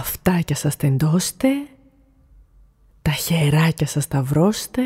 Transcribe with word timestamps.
Αυτάκια 0.00 0.56
σας 0.56 0.76
τεντώστε, 0.76 1.48
τα 3.02 3.10
χεράκια 3.10 3.86
σας 3.86 4.04
σταυρώστε 4.04 4.82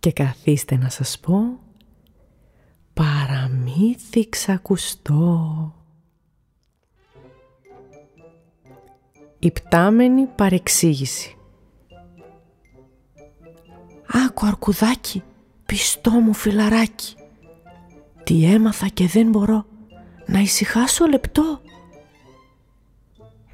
και 0.00 0.12
καθίστε 0.12 0.76
να 0.76 0.88
σας 0.88 1.18
πω 1.18 1.58
παραμύθι 2.94 4.28
ξακουστό. 4.28 5.74
Υπτάμενη 9.38 10.26
παρεξήγηση 10.26 11.36
Άκου 14.26 14.46
αρκουδάκι, 14.46 15.22
πιστό 15.66 16.10
μου 16.10 16.32
φιλαράκι 16.32 17.14
Τι 18.24 18.44
έμαθα 18.44 18.88
και 18.88 19.06
δεν 19.06 19.28
μπορώ 19.28 19.66
να 20.26 20.38
ησυχάσω 20.38 21.06
λεπτό 21.06 21.60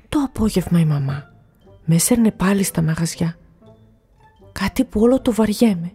Το 0.08 0.18
απόγευμα 0.18 0.80
η 0.80 0.84
μαμά 0.84 1.30
με 1.84 1.98
σέρνε 1.98 2.30
πάλι 2.30 2.62
στα 2.62 2.82
μαγαζιά 2.82 3.36
Κάτι 4.52 4.84
που 4.84 5.00
όλο 5.00 5.20
το 5.20 5.32
βαριέμαι 5.32 5.92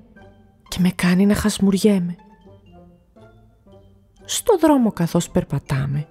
και 0.68 0.78
με 0.80 0.90
κάνει 0.90 1.26
να 1.26 1.36
χασμουριέμαι 1.36 2.16
Στο 4.26 4.58
δρόμο 4.58 4.92
καθώς 4.92 5.30
περπατάμε 5.30 6.08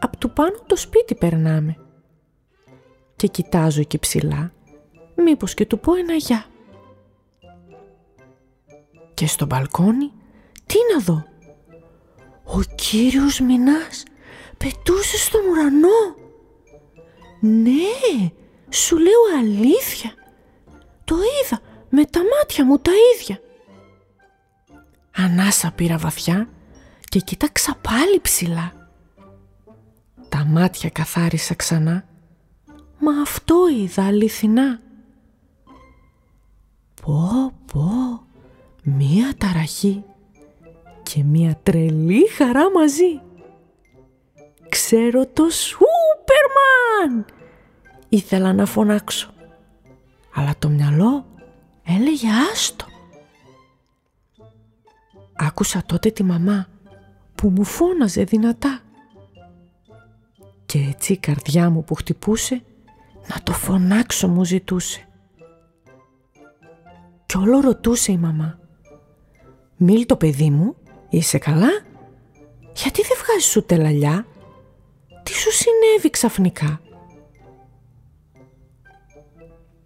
Απ' 0.00 0.16
του 0.16 0.30
πάνω 0.30 0.56
το 0.66 0.76
σπίτι 0.76 1.14
περνάμε 1.14 1.76
και 3.16 3.26
κοιτάζω 3.26 3.80
εκεί 3.80 3.98
ψηλά 3.98 4.52
μήπως 5.22 5.54
και 5.54 5.66
του 5.66 5.78
πω 5.78 5.94
ένα 5.94 6.14
γεια. 6.14 6.44
Και 9.14 9.26
στο 9.26 9.46
μπαλκόνι 9.46 10.12
τι 10.66 10.76
να 10.92 11.00
δω. 11.00 11.24
Ο 12.44 12.60
κύριος 12.74 13.40
Μινάς 13.40 14.02
πετούσε 14.58 15.16
στον 15.16 15.40
ουρανό. 15.50 16.16
Ναι, 17.40 18.30
σου 18.68 18.98
λέω 18.98 19.38
αλήθεια. 19.38 20.14
Το 21.04 21.14
είδα 21.14 21.60
με 21.88 22.04
τα 22.04 22.20
μάτια 22.20 22.64
μου 22.64 22.78
τα 22.78 22.90
ίδια. 23.14 23.40
Ανάσα 25.16 25.72
πήρα 25.72 25.98
βαθιά 25.98 26.48
και 27.08 27.18
κοίταξα 27.18 27.76
πάλι 27.82 28.20
ψηλά. 28.22 28.72
Τα 30.28 30.44
μάτια 30.44 30.90
καθάρισα 30.90 31.54
ξανά 31.54 32.08
Μα 32.98 33.20
αυτό 33.20 33.56
είδα 33.68 34.06
αληθινά. 34.06 34.80
Πω 37.02 37.52
πω, 37.72 38.20
μία 38.82 39.34
ταραχή 39.38 40.04
και 41.02 41.24
μία 41.24 41.58
τρελή 41.62 42.28
χαρά 42.28 42.70
μαζί. 42.70 43.20
Ξέρω 44.68 45.26
το 45.26 45.50
Σούπερμαν! 45.50 46.97
Ήθελα 48.08 48.52
να 48.52 48.66
φωνάξω, 48.66 49.30
αλλά 50.34 50.54
το 50.58 50.68
μυαλό 50.68 51.26
έλεγε 51.84 52.28
άστο. 52.52 52.84
Άκουσα 55.36 55.82
τότε 55.86 56.10
τη 56.10 56.22
μαμά 56.22 56.68
που 57.34 57.48
μου 57.48 57.64
φώναζε 57.64 58.24
δυνατά. 58.24 58.80
Και 60.66 60.78
έτσι 60.78 61.12
η 61.12 61.16
καρδιά 61.16 61.70
μου 61.70 61.84
που 61.84 61.94
χτυπούσε 61.94 62.62
να 63.28 63.42
το 63.42 63.52
φωνάξω 63.52 64.28
μου 64.28 64.44
ζητούσε. 64.44 65.08
Κι 67.26 67.36
όλο 67.36 67.60
ρωτούσε 67.60 68.12
η 68.12 68.16
μαμά. 68.18 68.58
Μίλ 69.76 70.06
το 70.06 70.16
παιδί 70.16 70.50
μου, 70.50 70.76
είσαι 71.08 71.38
καλά; 71.38 71.68
Γιατί 72.74 73.02
δεν 73.02 73.16
βγάζεις 73.24 73.56
ούτε 73.56 73.76
λαλιά; 73.76 74.26
Τι 75.22 75.32
σου 75.32 75.50
συνέβη 75.52 76.10
ξαφνικά; 76.10 76.80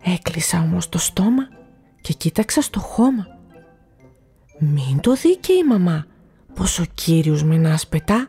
Έκλεισα 0.02 0.60
όμως 0.60 0.88
το 0.88 0.98
στόμα 0.98 1.48
και 2.00 2.12
κοίταξα 2.12 2.60
στο 2.60 2.80
χώμα. 2.80 3.26
Μην 4.58 5.00
το 5.00 5.14
δει 5.14 5.36
και 5.36 5.52
η 5.52 5.64
μαμά 5.64 6.06
πως 6.54 6.78
ο 6.78 6.84
κύριος 6.94 7.42
Μινάς 7.42 7.88
πετά. 7.88 8.28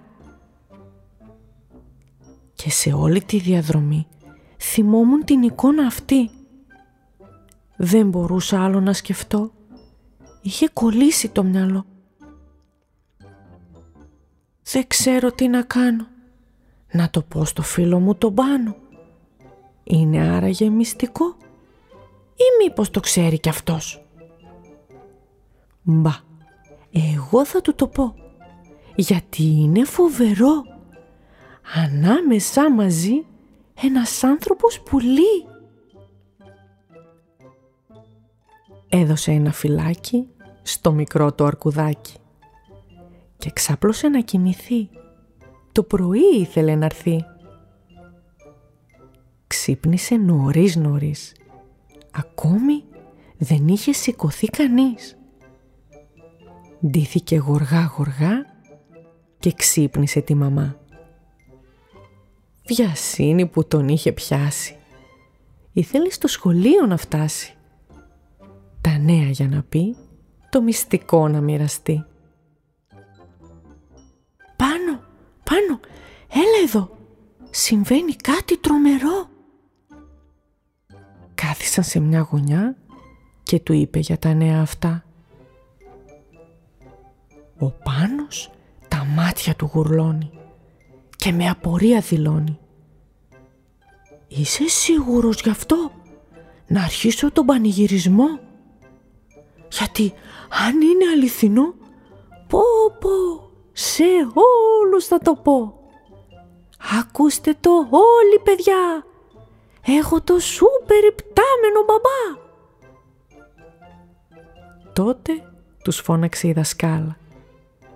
Και 2.53 2.69
σε 2.69 2.94
όλη 2.94 3.23
τη 3.23 3.39
διαδρομή 3.39 4.07
θυμόμουν 4.57 5.23
την 5.23 5.41
εικόνα 5.41 5.85
αυτή. 5.85 6.29
Δεν 7.75 8.09
μπορούσα 8.09 8.63
άλλο 8.63 8.79
να 8.79 8.94
σκεφτώ. 8.94 9.51
Είχε 10.41 10.69
κολλήσει 10.73 11.29
το 11.29 11.44
μυαλό. 11.44 11.85
Δεν 14.63 14.88
ξέρω 14.88 15.31
τι 15.31 15.47
να 15.47 15.62
κάνω. 15.62 16.07
Να 16.91 17.09
το 17.09 17.22
πω 17.22 17.45
στο 17.45 17.62
φίλο 17.62 18.00
μου 18.00 18.16
τον 18.16 18.33
πάνω. 18.33 18.75
Είναι 19.83 20.29
άραγε 20.29 20.69
μυστικό 20.69 21.35
ή 22.43 22.63
μήπως 22.63 22.89
το 22.89 22.99
ξέρει 22.99 23.39
κι 23.39 23.49
αυτός; 23.49 24.05
Μπα, 25.81 26.11
εγώ 26.91 27.45
θα 27.45 27.61
του 27.61 27.75
το 27.75 27.87
πω. 27.87 28.15
Γιατί 28.95 29.43
είναι 29.43 29.85
φοβερό. 29.85 30.63
Ανάμεσα 31.75 32.71
μαζί 32.71 33.25
ένας 33.83 34.23
άνθρωπος 34.23 34.81
πουλί. 34.81 35.45
Έδωσε 38.89 39.31
ένα 39.31 39.51
φυλάκι 39.51 40.27
στο 40.61 40.91
μικρό 40.91 41.33
του 41.33 41.45
αρκουδάκι 41.45 42.13
και 43.37 43.51
ξάπλωσε 43.51 44.07
να 44.07 44.19
κοιμηθεί. 44.19 44.89
Το 45.71 45.83
πρωί 45.83 46.39
ήθελε 46.39 46.75
να 46.75 46.85
έρθει. 46.85 47.25
Ξύπνησε 49.47 50.15
νωρίς 50.15 50.75
νωρίς. 50.75 51.33
Ακόμη 52.16 52.84
δεν 53.38 53.68
είχε 53.68 53.94
σηκωθεί 53.94 54.47
κανείς. 54.47 55.18
Ντύθηκε 56.88 57.35
γοργά 57.35 57.94
γοργά 57.97 58.46
και 59.40 59.53
ξύπνησε 59.53 60.22
τη 60.22 60.35
μαμά. 60.35 60.78
Βιασύνη 62.66 63.47
που 63.47 63.68
τον 63.68 63.88
είχε 63.88 64.12
πιάσει. 64.12 64.78
Ήθελε 65.74 66.09
στο 66.09 66.28
σχολείο 66.28 66.85
να 66.85 66.97
φτάσει. 66.97 67.56
Τα 68.81 68.97
νέα 68.97 69.30
για 69.30 69.47
να 69.47 69.63
πει, 69.63 69.95
το 70.50 70.62
μυστικό 70.62 71.28
να 71.28 71.41
μοιραστεί. 71.41 72.06
Πάνω, 74.56 75.03
πάνω, 75.44 75.80
έλα 76.30 76.63
εδώ. 76.63 76.97
Συμβαίνει 77.50 78.13
κάτι 78.13 78.57
τρομερό. 78.57 79.30
Κάθισαν 81.53 81.83
σε 81.83 81.99
μια 81.99 82.27
γωνιά 82.31 82.75
και 83.43 83.59
του 83.59 83.73
είπε 83.73 83.99
για 83.99 84.17
τα 84.17 84.33
νέα 84.33 84.61
αυτά. 84.61 85.05
Ο 87.59 87.69
Πάνος 87.69 88.51
τα 88.87 89.05
μάτια 89.15 89.55
του 89.55 89.69
γουρλώνει 89.73 90.31
και 91.15 91.31
με 91.31 91.49
απορία 91.49 91.99
δηλώνει. 91.99 92.59
Είσαι 94.27 94.67
σίγουρος 94.67 95.41
γι' 95.41 95.49
αυτό, 95.49 95.91
να 96.67 96.83
αρχίσω 96.83 97.31
τον 97.31 97.45
πανηγυρισμό; 97.45 98.39
Γιατί 99.71 100.13
αν 100.67 100.81
είναι 100.81 101.05
αληθινό, 101.13 101.73
πω 102.47 102.61
πω, 102.99 103.49
σε 103.71 104.03
όλους 104.33 105.05
θα 105.05 105.19
το 105.19 105.35
πω. 105.35 105.79
Ακούστε 106.99 107.55
το 107.59 107.71
όλοι 107.91 108.39
παιδιά, 108.43 109.05
έχω 109.85 110.21
το 110.21 110.39
σούπερ 110.39 111.03
υπτάμενο 111.03 111.83
μπαμπά. 111.88 112.41
Τότε 114.94 115.33
τους 115.83 115.99
φώναξε 115.99 116.47
η 116.47 116.53
δασκάλα, 116.53 117.17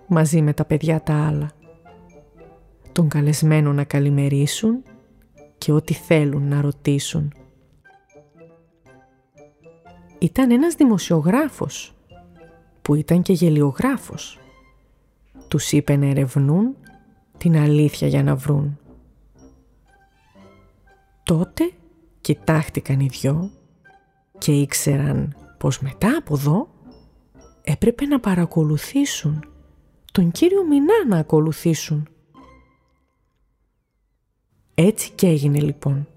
μαζί 0.07 0.41
με 0.41 0.53
τα 0.53 0.65
παιδιά 0.65 1.01
τα 1.01 1.27
άλλα 1.27 1.51
τον 2.97 3.09
καλεσμένο 3.09 3.73
να 3.73 3.83
καλημερίσουν 3.83 4.83
και 5.57 5.71
ό,τι 5.71 5.93
θέλουν 5.93 6.47
να 6.47 6.61
ρωτήσουν. 6.61 7.33
Ήταν 10.19 10.51
ένας 10.51 10.73
δημοσιογράφος 10.75 11.95
που 12.81 12.95
ήταν 12.95 13.21
και 13.21 13.33
γελιογράφος. 13.33 14.39
Τους 15.47 15.71
είπε 15.71 15.95
να 15.95 16.05
ερευνούν 16.05 16.75
την 17.37 17.57
αλήθεια 17.57 18.07
για 18.07 18.23
να 18.23 18.35
βρουν. 18.35 18.79
Τότε 21.27 21.71
κοιτάχτηκαν 22.21 22.99
οι 22.99 23.07
δυο 23.07 23.51
και 24.37 24.51
ήξεραν 24.51 25.35
πως 25.57 25.79
μετά 25.79 26.17
από 26.17 26.33
εδώ 26.33 26.69
έπρεπε 27.63 28.05
να 28.05 28.19
παρακολουθήσουν 28.19 29.43
τον 30.11 30.31
κύριο 30.31 30.65
Μινά 30.65 31.05
να 31.07 31.17
ακολουθήσουν. 31.17 32.07
Έτσι 34.73 35.11
και 35.11 35.27
έγινε 35.27 35.59
λοιπόν. 35.59 36.07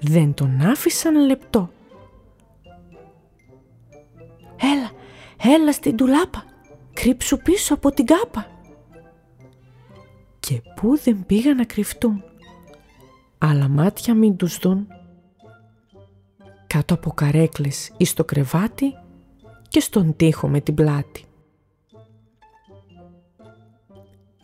Δεν 0.00 0.34
τον 0.34 0.60
άφησαν 0.60 1.26
λεπτό. 1.26 1.70
Έλα, 4.56 4.90
έλα 5.54 5.72
στην 5.72 5.96
τουλάπα, 5.96 6.44
κρύψου 6.92 7.36
πίσω 7.36 7.74
από 7.74 7.90
την 7.90 8.06
κάπα. 8.06 8.46
Και 10.40 10.62
πού 10.74 10.98
δεν 10.98 11.26
πήγαν 11.26 11.56
να 11.56 11.64
κρυφτούν. 11.64 12.24
Αλλά 13.42 13.68
μάτια 13.68 14.14
μην 14.14 14.36
τους 14.36 14.58
δουν. 14.58 14.86
Κάτω 16.66 16.94
από 16.94 17.10
καρέκλες 17.10 17.92
ή 17.96 18.04
στο 18.04 18.24
κρεβάτι 18.24 18.94
και 19.68 19.80
στον 19.80 20.16
τοίχο 20.16 20.48
με 20.48 20.60
την 20.60 20.74
πλάτη. 20.74 21.24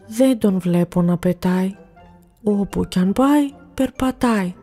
Δεν 0.08 0.38
τον 0.38 0.58
βλέπω 0.58 1.02
να 1.02 1.18
πετάει, 1.18 1.76
όπου 2.42 2.84
κι 2.84 2.98
αν 2.98 3.12
πάει 3.12 3.50
περπατάει. 3.74 4.54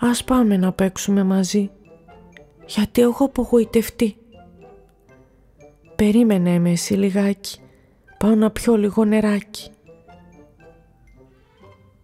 Ας 0.00 0.24
πάμε 0.24 0.56
να 0.56 0.72
παίξουμε 0.72 1.24
μαζί, 1.24 1.70
γιατί 2.66 3.00
έχω 3.00 3.24
απογοητευτεί. 3.24 4.16
Περίμενε 5.96 6.58
με 6.58 6.70
εσύ 6.70 6.94
λιγάκι, 6.94 7.58
πάω 8.18 8.34
να 8.34 8.50
πιω 8.50 8.76
λίγο 8.76 9.04
νεράκι. 9.04 9.70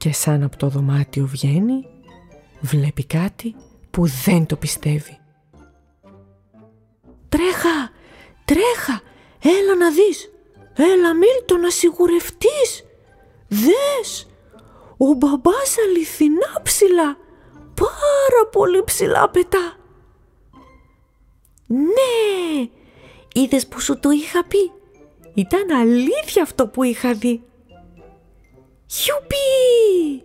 Και 0.05 0.13
σαν 0.13 0.43
από 0.43 0.57
το 0.57 0.69
δωμάτιο 0.69 1.27
βγαίνει, 1.27 1.87
βλέπει 2.61 3.05
κάτι 3.05 3.55
που 3.91 4.07
δεν 4.25 4.47
το 4.47 4.57
πιστεύει. 4.57 5.19
«Τρέχα, 7.29 7.91
τρέχα, 8.45 9.03
έλα 9.43 9.75
να 9.79 9.91
δεις, 9.91 10.31
έλα 10.77 11.15
Μίλτο 11.15 11.57
να 11.57 11.71
σιγουρευτείς, 11.71 12.85
δες, 13.49 14.27
ο 14.97 15.13
μπαμπάς 15.13 15.77
αληθινά 15.89 16.61
ψηλά, 16.63 17.17
πάρα 17.75 18.49
πολύ 18.53 18.85
ψηλά 18.85 19.31
πετά». 19.31 19.77
«Ναι, 21.67 22.69
είδες 23.35 23.67
που 23.67 23.81
σου 23.81 23.99
το 24.01 24.11
είχα 24.11 24.45
πει, 24.45 24.73
ήταν 25.35 25.71
αλήθεια 25.71 26.43
αυτό 26.43 26.69
που 26.69 26.83
είχα 26.83 27.15
δει». 27.15 27.43
«Χιουπί, 28.97 30.25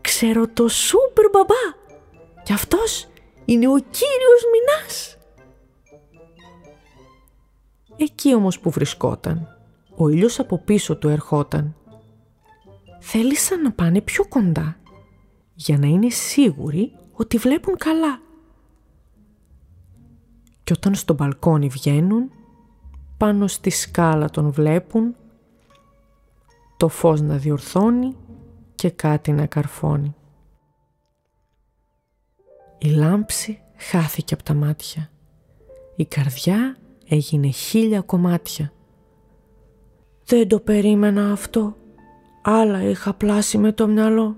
ξέρω 0.00 0.48
το 0.48 0.68
σούπερ 0.68 1.30
μπαμπά 1.30 1.94
και 2.42 2.52
αυτός 2.52 3.08
είναι 3.44 3.68
ο 3.68 3.78
κύριος 3.78 4.42
Μινάς». 4.52 5.16
Εκεί 7.96 8.34
όμως 8.34 8.60
που 8.60 8.70
βρισκόταν, 8.70 9.56
ο 9.96 10.08
ήλιος 10.08 10.38
από 10.38 10.58
πίσω 10.58 10.96
του 10.96 11.08
ερχόταν. 11.08 11.74
Θέλησαν 13.00 13.62
να 13.62 13.72
πάνε 13.72 14.00
πιο 14.00 14.28
κοντά, 14.28 14.76
για 15.54 15.78
να 15.78 15.86
είναι 15.86 16.10
σίγουροι 16.10 16.92
ότι 17.12 17.36
βλέπουν 17.36 17.76
καλά. 17.76 18.20
Και 20.64 20.72
όταν 20.72 20.94
στο 20.94 21.14
μπαλκόνι 21.14 21.68
βγαίνουν, 21.68 22.30
πάνω 23.16 23.46
στη 23.46 23.70
σκάλα 23.70 24.30
τον 24.30 24.50
βλέπουν, 24.50 25.16
το 26.76 26.88
φως 26.88 27.20
να 27.20 27.36
διορθώνει 27.36 28.16
και 28.74 28.90
κάτι 28.90 29.32
να 29.32 29.46
καρφώνει. 29.46 30.14
Η 32.78 32.88
λάμψη 32.88 33.60
χάθηκε 33.76 34.34
από 34.34 34.42
τα 34.42 34.54
μάτια. 34.54 35.10
Η 35.96 36.04
καρδιά 36.04 36.76
έγινε 37.08 37.48
χίλια 37.48 38.00
κομμάτια. 38.00 38.72
Δεν 40.24 40.48
το 40.48 40.60
περίμενα 40.60 41.32
αυτό. 41.32 41.76
Άλλα 42.42 42.82
είχα 42.82 43.14
πλάσει 43.14 43.58
με 43.58 43.72
το 43.72 43.86
μυαλό. 43.86 44.36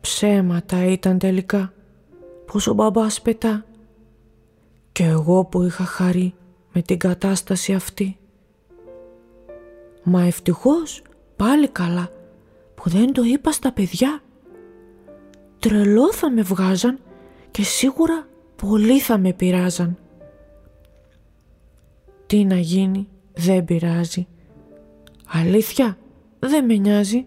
Ψέματα 0.00 0.84
ήταν 0.84 1.18
τελικά. 1.18 1.72
Πως 2.46 2.66
ο 2.66 2.74
μπαμπάς 2.74 3.22
πετά. 3.22 3.64
Και 4.92 5.04
εγώ 5.04 5.44
που 5.44 5.62
είχα 5.62 5.84
χαρεί 5.84 6.34
με 6.72 6.82
την 6.82 6.98
κατάσταση 6.98 7.74
αυτή. 7.74 8.18
Μα 10.08 10.22
ευτυχώς 10.22 11.02
πάλι 11.36 11.68
καλά 11.68 12.08
που 12.74 12.90
δεν 12.90 13.12
το 13.12 13.22
είπα 13.22 13.52
στα 13.52 13.72
παιδιά. 13.72 14.20
Τρελό 15.58 16.12
θα 16.12 16.30
με 16.30 16.42
βγάζαν 16.42 16.98
και 17.50 17.62
σίγουρα 17.62 18.26
πολύ 18.56 19.00
θα 19.00 19.18
με 19.18 19.32
πειράζαν. 19.32 19.98
Τι 22.26 22.44
να 22.44 22.58
γίνει, 22.58 23.08
δεν 23.32 23.64
πειράζει. 23.64 24.26
Αλήθεια, 25.26 25.98
δεν 26.38 26.64
με 26.64 26.74
νοιάζει. 26.74 27.26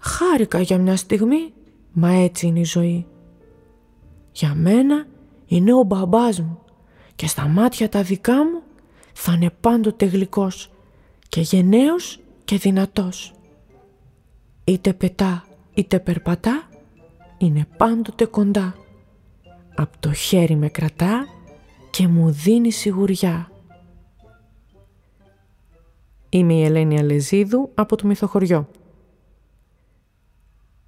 Χάρηκα 0.00 0.60
για 0.60 0.78
μια 0.78 0.96
στιγμή, 0.96 1.52
μα 1.92 2.10
έτσι 2.12 2.46
είναι 2.46 2.60
η 2.60 2.64
ζωή. 2.64 3.06
Για 4.32 4.54
μένα 4.54 5.06
είναι 5.46 5.74
ο 5.74 5.82
μπαμπάς 5.82 6.40
μου 6.40 6.58
και 7.14 7.26
στα 7.26 7.46
μάτια 7.46 7.88
τα 7.88 8.02
δικά 8.02 8.44
μου 8.44 8.62
θα 9.12 9.32
είναι 9.32 9.50
πάντοτε 9.60 10.04
γλυκός 10.06 10.70
και 11.36 11.42
γενναίος 11.42 12.20
και 12.44 12.56
δυνατός. 12.56 13.34
Είτε 14.64 14.92
πετά 14.92 15.44
είτε 15.74 16.00
περπατά, 16.00 16.68
είναι 17.38 17.66
πάντοτε 17.76 18.24
κοντά. 18.24 18.74
Απ' 19.74 19.96
το 20.00 20.12
χέρι 20.12 20.56
με 20.56 20.68
κρατά 20.68 21.26
και 21.90 22.08
μου 22.08 22.30
δίνει 22.30 22.70
σιγουριά. 22.70 23.50
Είμαι 26.28 26.54
η 26.54 26.64
Ελένη 26.64 26.98
Αλεζίδου 26.98 27.70
από 27.74 27.96
το 27.96 28.06
Μυθοχωριό. 28.06 28.68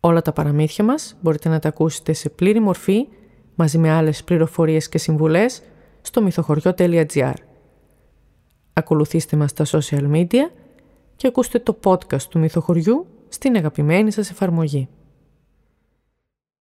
Όλα 0.01 0.23
τα 0.23 0.33
παραμύθια 0.33 0.85
μας 0.85 1.17
μπορείτε 1.21 1.49
να 1.49 1.59
τα 1.59 1.69
ακούσετε 1.69 2.13
σε 2.13 2.29
πλήρη 2.29 2.61
μορφή 2.61 3.09
μαζί 3.55 3.79
με 3.79 3.91
άλλες 3.91 4.25
πληροφορίες 4.25 4.89
και 4.89 4.99
συμβουλές 4.99 5.63
στο 6.01 6.23
μυθοχωριό.gr. 6.23 7.48
Ακολουθήστε 8.79 9.37
μας 9.37 9.51
στα 9.51 9.65
social 9.65 10.11
media 10.13 10.51
και 11.17 11.27
ακούστε 11.27 11.59
το 11.59 11.79
podcast 11.85 12.23
του 12.23 12.39
Μυθοχωριού 12.39 13.07
στην 13.29 13.57
αγαπημένη 13.57 14.11
σας 14.11 14.31
εφαρμογή. 14.31 14.89